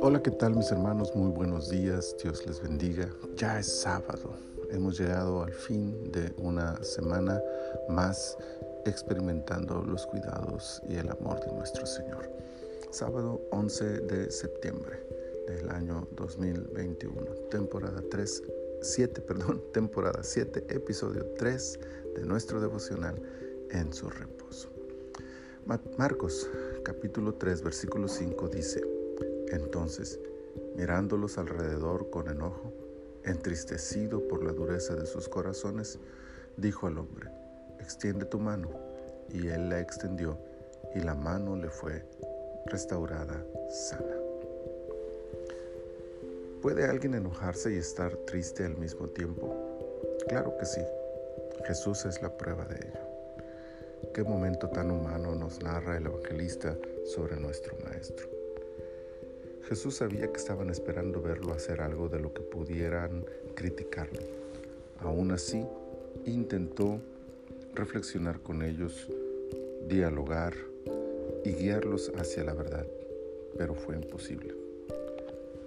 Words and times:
Hola, 0.00 0.22
¿qué 0.22 0.30
tal 0.30 0.56
mis 0.56 0.70
hermanos? 0.70 1.14
Muy 1.14 1.30
buenos 1.30 1.68
días, 1.68 2.16
Dios 2.22 2.46
les 2.46 2.62
bendiga. 2.62 3.10
Ya 3.36 3.58
es 3.58 3.80
sábado, 3.80 4.30
hemos 4.70 4.98
llegado 4.98 5.42
al 5.42 5.52
fin 5.52 6.10
de 6.12 6.32
una 6.38 6.82
semana 6.82 7.42
más 7.90 8.38
experimentando 8.86 9.82
los 9.82 10.06
cuidados 10.06 10.80
y 10.88 10.96
el 10.96 11.10
amor 11.10 11.40
de 11.44 11.52
nuestro 11.52 11.84
Señor. 11.84 12.30
Sábado 12.90 13.42
11 13.50 13.84
de 13.84 14.30
septiembre 14.30 15.06
del 15.46 15.68
año 15.68 16.08
2021, 16.12 17.22
temporada 17.50 18.02
3, 18.10 18.42
7, 18.80 19.20
perdón, 19.26 19.62
temporada 19.74 20.22
7, 20.22 20.64
episodio 20.70 21.26
3 21.36 21.80
de 22.16 22.24
nuestro 22.24 22.62
devocional 22.62 23.20
en 23.70 23.92
su 23.92 24.08
reposo. 24.08 24.70
Marcos 25.66 26.50
capítulo 26.82 27.34
3 27.34 27.62
versículo 27.62 28.06
5 28.06 28.48
dice, 28.48 28.82
entonces, 29.48 30.20
mirándolos 30.76 31.38
alrededor 31.38 32.10
con 32.10 32.28
enojo, 32.28 32.70
entristecido 33.24 34.28
por 34.28 34.44
la 34.44 34.52
dureza 34.52 34.94
de 34.94 35.06
sus 35.06 35.26
corazones, 35.26 35.98
dijo 36.58 36.86
al 36.86 36.98
hombre, 36.98 37.30
extiende 37.80 38.26
tu 38.26 38.38
mano. 38.38 38.68
Y 39.30 39.48
él 39.48 39.70
la 39.70 39.80
extendió 39.80 40.36
y 40.94 41.00
la 41.00 41.14
mano 41.14 41.56
le 41.56 41.70
fue 41.70 42.04
restaurada 42.66 43.42
sana. 43.70 44.16
¿Puede 46.60 46.84
alguien 46.84 47.14
enojarse 47.14 47.72
y 47.72 47.78
estar 47.78 48.14
triste 48.26 48.64
al 48.64 48.76
mismo 48.76 49.08
tiempo? 49.08 49.54
Claro 50.28 50.56
que 50.58 50.66
sí. 50.66 50.82
Jesús 51.66 52.04
es 52.04 52.20
la 52.20 52.36
prueba 52.36 52.66
de 52.66 52.76
ello. 52.76 53.13
Qué 54.12 54.24
momento 54.24 54.68
tan 54.68 54.90
humano 54.90 55.34
nos 55.34 55.62
narra 55.62 55.96
el 55.96 56.06
evangelista 56.06 56.76
sobre 57.04 57.36
nuestro 57.36 57.76
Maestro. 57.84 58.28
Jesús 59.68 59.96
sabía 59.96 60.30
que 60.32 60.36
estaban 60.36 60.68
esperando 60.68 61.22
verlo 61.22 61.52
hacer 61.52 61.80
algo 61.80 62.08
de 62.08 62.18
lo 62.18 62.34
que 62.34 62.42
pudieran 62.42 63.24
criticarlo. 63.54 64.20
Aún 64.98 65.30
así, 65.30 65.64
intentó 66.24 67.00
reflexionar 67.74 68.40
con 68.40 68.62
ellos, 68.62 69.08
dialogar 69.88 70.54
y 71.44 71.52
guiarlos 71.52 72.12
hacia 72.16 72.44
la 72.44 72.54
verdad, 72.54 72.86
pero 73.56 73.74
fue 73.74 73.94
imposible. 73.94 74.54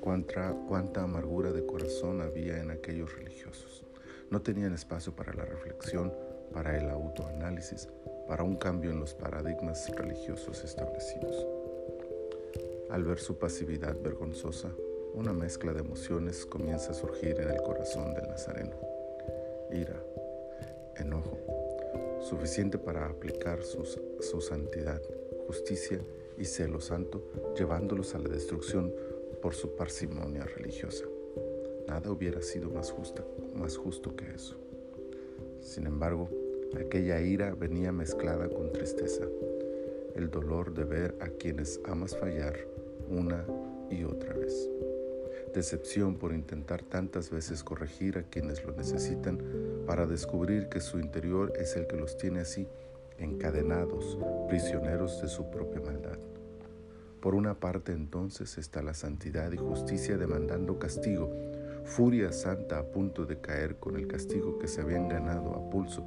Cuánta, 0.00 0.54
cuánta 0.66 1.02
amargura 1.02 1.52
de 1.52 1.64
corazón 1.64 2.20
había 2.20 2.60
en 2.60 2.70
aquellos 2.70 3.14
religiosos. 3.16 3.84
No 4.30 4.42
tenían 4.42 4.74
espacio 4.74 5.14
para 5.14 5.32
la 5.32 5.44
reflexión, 5.44 6.12
para 6.52 6.76
el 6.76 6.90
autoanálisis, 6.90 7.88
para 8.26 8.42
un 8.42 8.56
cambio 8.56 8.90
en 8.90 9.00
los 9.00 9.14
paradigmas 9.14 9.88
religiosos 9.96 10.64
establecidos. 10.64 11.46
Al 12.90 13.04
ver 13.04 13.18
su 13.18 13.38
pasividad 13.38 13.96
vergonzosa, 14.00 14.70
una 15.14 15.32
mezcla 15.32 15.72
de 15.72 15.80
emociones 15.80 16.46
comienza 16.46 16.92
a 16.92 16.94
surgir 16.94 17.40
en 17.40 17.50
el 17.50 17.62
corazón 17.62 18.14
del 18.14 18.28
nazareno. 18.28 18.76
Ira, 19.70 20.00
enojo, 20.96 21.38
suficiente 22.20 22.78
para 22.78 23.06
aplicar 23.06 23.62
su 23.62 24.40
santidad, 24.40 25.02
justicia 25.46 26.00
y 26.36 26.44
celo 26.44 26.80
santo, 26.80 27.22
llevándolos 27.56 28.14
a 28.14 28.18
la 28.18 28.28
destrucción 28.28 28.92
por 29.42 29.54
su 29.54 29.74
parsimonia 29.74 30.44
religiosa. 30.44 31.04
Nada 31.86 32.10
hubiera 32.10 32.42
sido 32.42 32.70
más, 32.70 32.90
justa, 32.90 33.24
más 33.54 33.76
justo 33.76 34.14
que 34.14 34.30
eso. 34.30 34.67
Sin 35.68 35.86
embargo, 35.86 36.30
aquella 36.80 37.20
ira 37.20 37.54
venía 37.54 37.92
mezclada 37.92 38.48
con 38.48 38.72
tristeza, 38.72 39.24
el 40.14 40.30
dolor 40.30 40.72
de 40.72 40.84
ver 40.84 41.14
a 41.20 41.28
quienes 41.28 41.78
amas 41.84 42.16
fallar 42.16 42.56
una 43.10 43.44
y 43.90 44.02
otra 44.04 44.32
vez. 44.32 44.70
Decepción 45.54 46.16
por 46.16 46.32
intentar 46.32 46.82
tantas 46.82 47.30
veces 47.30 47.62
corregir 47.62 48.16
a 48.16 48.22
quienes 48.22 48.64
lo 48.64 48.72
necesitan 48.72 49.42
para 49.86 50.06
descubrir 50.06 50.70
que 50.70 50.80
su 50.80 51.00
interior 51.00 51.52
es 51.54 51.76
el 51.76 51.86
que 51.86 51.96
los 51.96 52.16
tiene 52.16 52.40
así, 52.40 52.66
encadenados, 53.18 54.18
prisioneros 54.48 55.20
de 55.20 55.28
su 55.28 55.50
propia 55.50 55.82
maldad. 55.82 56.18
Por 57.20 57.34
una 57.34 57.60
parte 57.60 57.92
entonces 57.92 58.56
está 58.56 58.80
la 58.80 58.94
santidad 58.94 59.52
y 59.52 59.58
justicia 59.58 60.16
demandando 60.16 60.78
castigo, 60.78 61.30
furia 61.88 62.32
santa 62.32 62.78
a 62.78 62.84
punto 62.84 63.24
de 63.24 63.40
caer 63.40 63.76
con 63.76 63.96
el 63.96 64.06
castigo 64.06 64.58
que 64.58 64.68
se 64.68 64.82
habían 64.82 65.08
ganado 65.08 65.54
a 65.54 65.70
pulso, 65.70 66.06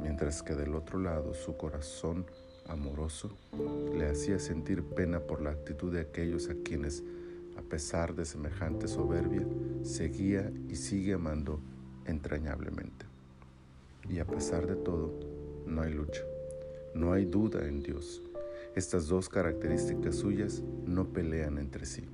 mientras 0.00 0.42
que 0.42 0.54
del 0.54 0.74
otro 0.74 0.98
lado 0.98 1.34
su 1.34 1.56
corazón 1.56 2.24
amoroso 2.66 3.36
le 3.94 4.08
hacía 4.08 4.38
sentir 4.38 4.82
pena 4.82 5.20
por 5.20 5.42
la 5.42 5.50
actitud 5.50 5.92
de 5.92 6.00
aquellos 6.00 6.48
a 6.48 6.54
quienes, 6.64 7.04
a 7.58 7.62
pesar 7.62 8.14
de 8.14 8.24
semejante 8.24 8.88
soberbia, 8.88 9.46
seguía 9.82 10.50
y 10.68 10.76
sigue 10.76 11.12
amando 11.12 11.60
entrañablemente. 12.06 13.04
Y 14.08 14.18
a 14.18 14.26
pesar 14.26 14.66
de 14.66 14.76
todo, 14.76 15.12
no 15.66 15.82
hay 15.82 15.92
lucha, 15.92 16.22
no 16.94 17.12
hay 17.12 17.26
duda 17.26 17.68
en 17.68 17.82
Dios. 17.82 18.22
Estas 18.74 19.08
dos 19.08 19.28
características 19.28 20.16
suyas 20.16 20.62
no 20.86 21.08
pelean 21.08 21.58
entre 21.58 21.84
sí. 21.84 22.08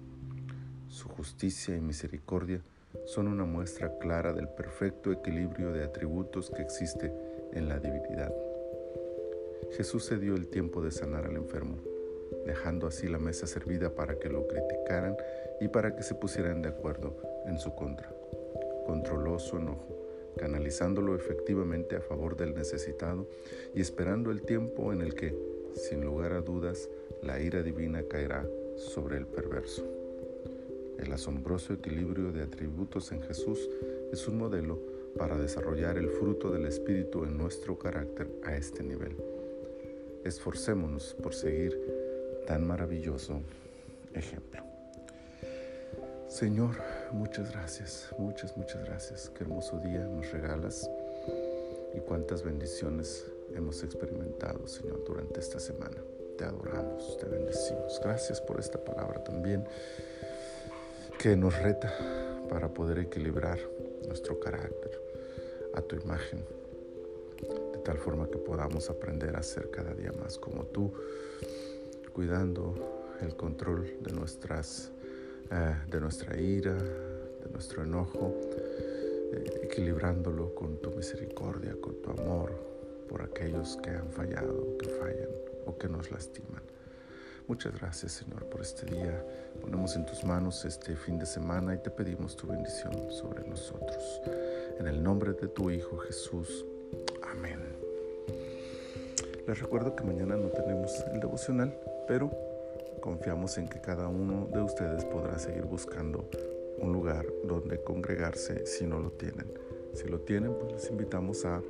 Su 0.89 1.09
justicia 1.09 1.77
y 1.77 1.81
misericordia 1.81 2.61
son 3.05 3.29
una 3.29 3.45
muestra 3.45 3.99
clara 3.99 4.33
del 4.33 4.49
perfecto 4.49 5.13
equilibrio 5.13 5.73
de 5.73 5.85
atributos 5.85 6.51
que 6.51 6.63
existe 6.63 7.13
en 7.53 7.69
la 7.69 7.79
divinidad. 7.79 8.35
Jesús 9.73 10.05
se 10.05 10.19
dio 10.19 10.35
el 10.35 10.49
tiempo 10.49 10.83
de 10.83 10.91
sanar 10.91 11.27
al 11.27 11.37
enfermo, 11.37 11.79
dejando 12.47 12.87
así 12.87 13.07
la 13.09 13.19
mesa 13.19 13.47
servida 13.47 13.95
para 13.95 14.19
que 14.19 14.29
lo 14.29 14.47
criticaran 14.47 15.17
y 15.61 15.69
para 15.69 15.95
que 15.95 16.03
se 16.03 16.15
pusieran 16.15 16.63
de 16.63 16.69
acuerdo 16.69 17.17
en 17.47 17.59
su 17.59 17.75
contra. 17.75 18.11
Controló 18.87 19.39
su 19.39 19.59
enojo, 19.59 19.87
canalizándolo 20.39 21.15
efectivamente 21.15 21.97
a 21.97 22.01
favor 22.01 22.37
del 22.37 22.55
necesitado 22.55 23.29
y 23.75 23.81
esperando 23.81 24.31
el 24.31 24.43
tiempo 24.43 24.93
en 24.93 25.03
el 25.03 25.15
que, 25.15 25.37
sin 25.75 26.05
lugar 26.05 26.33
a 26.33 26.41
dudas, 26.41 26.89
la 27.23 27.41
ira 27.41 27.63
divina 27.63 28.03
caerá 28.09 28.47
sobre 28.77 29.19
el 29.19 29.27
perverso. 29.27 29.98
El 30.99 31.13
asombroso 31.13 31.73
equilibrio 31.73 32.33
de 32.33 32.43
atributos 32.43 33.13
en 33.13 33.23
Jesús 33.23 33.69
es 34.13 34.27
un 34.27 34.37
modelo 34.37 34.79
para 35.17 35.37
desarrollar 35.37 35.97
el 35.97 36.09
fruto 36.09 36.51
del 36.51 36.67
Espíritu 36.67 37.25
en 37.25 37.39
nuestro 37.39 37.79
carácter 37.79 38.29
a 38.45 38.57
este 38.57 38.83
nivel. 38.83 39.17
Esforcémonos 40.25 41.15
por 41.23 41.35
seguir 41.35 41.79
tan 42.47 42.67
maravilloso 42.67 43.41
ejemplo. 44.13 44.63
Señor, 46.29 46.77
muchas 47.13 47.53
gracias, 47.53 48.11
muchas, 48.19 48.57
muchas 48.57 48.85
gracias. 48.85 49.31
Qué 49.31 49.45
hermoso 49.45 49.79
día 49.79 50.05
nos 50.05 50.31
regalas 50.33 50.91
y 51.95 52.01
cuántas 52.01 52.43
bendiciones 52.43 53.25
hemos 53.55 53.83
experimentado, 53.83 54.67
Señor, 54.67 55.05
durante 55.07 55.41
esta 55.41 55.61
semana. 55.61 55.97
Te 56.37 56.45
adoramos, 56.45 57.17
te 57.17 57.27
bendecimos. 57.27 58.01
Gracias 58.03 58.41
por 58.41 58.61
esta 58.61 58.83
palabra 58.85 59.25
también 59.25 59.65
que 61.19 61.35
nos 61.35 61.59
reta 61.59 61.93
para 62.49 62.73
poder 62.73 63.01
equilibrar 63.01 63.59
nuestro 64.07 64.39
carácter 64.39 65.03
a 65.75 65.83
tu 65.83 65.97
imagen 65.97 66.45
de 67.73 67.79
tal 67.85 67.99
forma 67.99 68.29
que 68.31 68.39
podamos 68.39 68.89
aprender 68.89 69.35
a 69.35 69.43
ser 69.43 69.69
cada 69.71 69.95
día 69.95 70.13
más 70.13 70.39
como 70.39 70.65
tú, 70.67 70.93
cuidando 72.13 73.17
el 73.21 73.35
control 73.35 73.97
de, 74.01 74.13
nuestras, 74.13 74.93
eh, 75.51 75.75
de 75.91 76.01
nuestra 76.01 76.39
ira, 76.39 76.75
de 76.75 77.51
nuestro 77.51 77.83
enojo, 77.83 78.37
eh, 79.33 79.63
equilibrándolo 79.65 80.55
con 80.55 80.81
tu 80.81 80.91
misericordia, 80.93 81.75
con 81.81 82.01
tu 82.01 82.11
amor 82.11 82.53
por 83.09 83.23
aquellos 83.23 83.77
que 83.83 83.91
han 83.91 84.11
fallado, 84.13 84.77
que 84.79 84.89
fallan 84.89 85.31
o 85.67 85.77
que 85.77 85.89
nos 85.89 86.13
lastiman. 86.13 86.63
Muchas 87.49 87.75
gracias 87.81 88.13
Señor 88.13 88.45
por 88.45 88.61
este 88.61 88.85
día. 88.87 89.25
Ponemos 89.69 89.97
en 89.97 90.07
tus 90.07 90.25
manos 90.25 90.65
este 90.65 90.97
fin 90.97 91.19
de 91.19 91.27
semana 91.27 91.75
y 91.75 91.79
te 91.79 91.91
pedimos 91.91 92.35
tu 92.35 92.47
bendición 92.47 93.11
sobre 93.11 93.47
nosotros. 93.47 94.23
En 94.79 94.87
el 94.87 95.03
nombre 95.03 95.35
de 95.35 95.47
tu 95.47 95.71
Hijo 95.71 95.99
Jesús. 95.99 96.65
Amén. 97.21 97.61
Les 99.47 99.61
recuerdo 99.61 99.95
que 99.95 100.05
mañana 100.05 100.39
no 100.39 100.49
tenemos 100.49 100.91
el 101.13 101.21
devocional, 101.21 101.79
pero 102.07 102.31
confiamos 103.03 103.59
en 103.59 103.69
que 103.69 103.79
cada 103.79 104.09
uno 104.09 104.49
de 104.51 104.63
ustedes 104.63 105.05
podrá 105.05 105.39
seguir 105.39 105.65
buscando 105.65 106.31
un 106.79 106.91
lugar 106.91 107.27
donde 107.45 107.85
congregarse 107.85 108.65
si 108.65 108.87
no 108.87 108.99
lo 108.99 109.11
tienen. 109.11 109.53
Si 109.93 110.09
lo 110.09 110.21
tienen, 110.21 110.55
pues 110.59 110.73
les 110.73 110.91
invitamos 110.91 111.45
a 111.45 111.61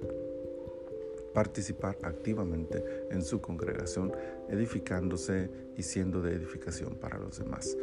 participar 1.39 1.97
activamente 2.03 2.83
en 3.13 3.23
su 3.23 3.41
congregación, 3.41 4.13
edificándose 4.49 5.49
y 5.77 5.85
siendo 5.85 6.21
de 6.21 6.33
edificación 6.33 6.97
para 6.97 7.17
los 7.17 7.39
demás. 7.39 7.77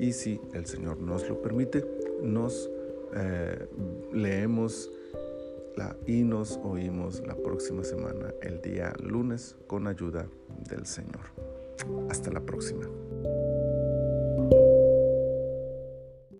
Y 0.00 0.12
si 0.12 0.40
el 0.54 0.66
Señor 0.66 0.98
nos 0.98 1.28
lo 1.28 1.40
permite, 1.40 1.86
nos 2.20 2.68
eh, 3.14 3.68
leemos 4.12 4.90
y 6.04 6.24
nos 6.24 6.58
oímos 6.64 7.22
la 7.24 7.36
próxima 7.36 7.84
semana, 7.84 8.34
el 8.42 8.60
día 8.60 8.92
lunes, 9.00 9.54
con 9.68 9.86
ayuda 9.86 10.26
del 10.68 10.84
Señor. 10.84 11.30
Hasta 12.10 12.32
la 12.32 12.40
próxima. 12.40 12.88